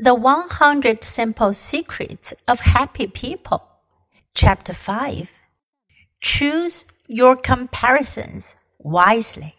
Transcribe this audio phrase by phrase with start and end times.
[0.00, 3.64] The 100 Simple Secrets of Happy People.
[4.32, 5.28] Chapter 5.
[6.20, 9.56] Choose your comparisons wisely.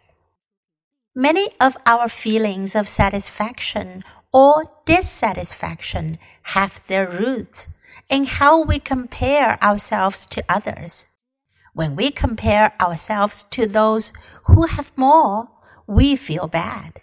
[1.14, 7.68] Many of our feelings of satisfaction or dissatisfaction have their roots
[8.10, 11.08] in how we compare ourselves to others.
[11.74, 14.14] When we compare ourselves to those
[14.46, 15.50] who have more,
[15.86, 17.02] we feel bad.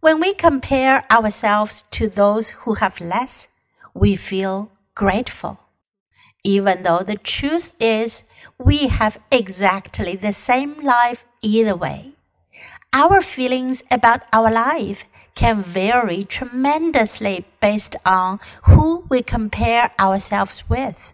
[0.00, 3.48] When we compare ourselves to those who have less,
[3.92, 5.60] we feel grateful.
[6.42, 8.24] Even though the truth is
[8.56, 12.12] we have exactly the same life either way.
[12.94, 21.12] Our feelings about our life can vary tremendously based on who we compare ourselves with.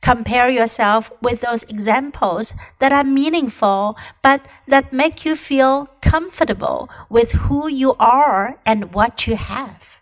[0.00, 7.32] Compare yourself with those examples that are meaningful but that make you feel comfortable with
[7.32, 10.00] who you are and what you have.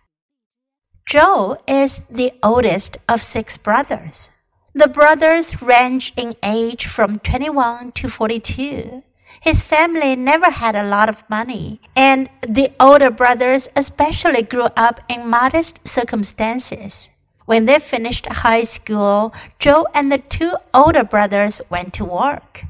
[1.07, 4.31] Joe is the oldest of six brothers.
[4.75, 9.03] The brothers range in age from 21 to 42.
[9.41, 15.01] His family never had a lot of money, and the older brothers especially grew up
[15.09, 17.11] in modest circumstances.
[17.51, 22.63] When they finished high school, Joe and the two older brothers went to work.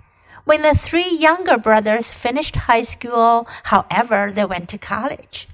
[0.46, 5.48] When the three younger brothers finished high school, however, they went to college.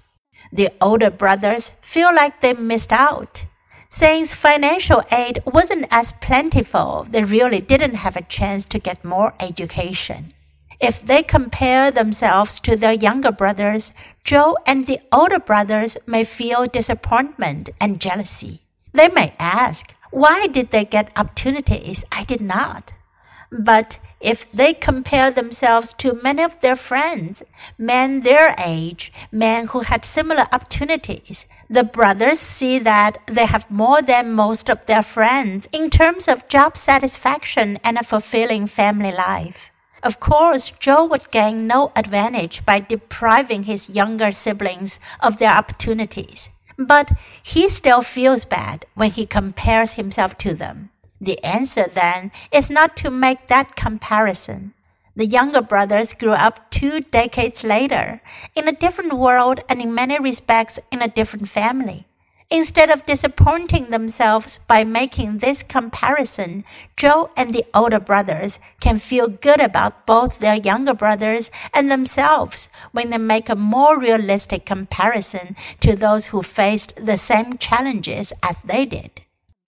[0.53, 3.47] The older brothers feel like they missed out.
[3.89, 9.35] Since financial aid wasn't as plentiful, they really didn't have a chance to get more
[9.41, 10.35] education.
[10.79, 16.69] If they compare themselves to their younger brothers, Joe and the older brothers may feel
[16.69, 18.61] disappointment and jealousy.
[18.97, 22.95] They may ask, why did they get opportunities I did not?
[23.53, 27.43] But if they compare themselves to many of their friends,
[27.77, 34.01] men their age, men who had similar opportunities, the brothers see that they have more
[34.01, 39.71] than most of their friends in terms of job satisfaction and a fulfilling family life.
[40.03, 46.49] Of course, Joe would gain no advantage by depriving his younger siblings of their opportunities.
[46.79, 50.91] But he still feels bad when he compares himself to them.
[51.21, 54.75] The answer then is not to make that comparison.
[55.15, 58.21] The younger brothers grew up two decades later
[58.55, 62.06] in a different world and in many respects in a different family.
[62.49, 66.65] Instead of disappointing themselves by making this comparison,
[66.97, 72.71] Joe and the older brothers can feel good about both their younger brothers and themselves
[72.93, 78.63] when they make a more realistic comparison to those who faced the same challenges as
[78.63, 79.23] they did.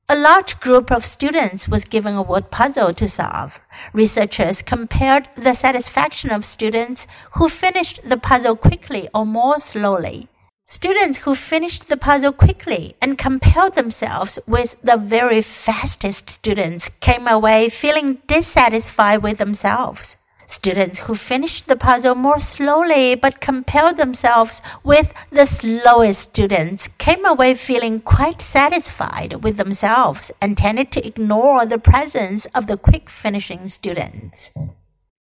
[0.09, 3.61] A large group of students was given a word puzzle to solve.
[3.93, 10.29] Researchers compared the satisfaction of students who finished the puzzle quickly or more slowly.
[10.71, 17.27] Students who finished the puzzle quickly and compelled themselves with the very fastest students came
[17.27, 20.19] away feeling dissatisfied with themselves.
[20.47, 27.25] Students who finished the puzzle more slowly but compelled themselves with the slowest students came
[27.25, 33.09] away feeling quite satisfied with themselves and tended to ignore the presence of the quick
[33.09, 34.53] finishing students.